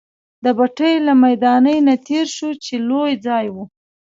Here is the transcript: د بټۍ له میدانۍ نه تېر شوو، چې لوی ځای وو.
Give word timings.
د 0.43 0.45
بټۍ 0.57 0.93
له 1.07 1.13
میدانۍ 1.23 1.77
نه 1.87 1.95
تېر 2.07 2.25
شوو، 2.35 2.59
چې 2.63 2.73
لوی 2.89 3.11
ځای 3.25 3.45
وو. 3.53 3.63